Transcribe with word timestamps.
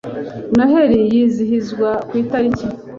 Noheli 0.55 0.99
yizihizwa 1.13 1.89
ku 2.07 2.13
itariki 2.21 2.65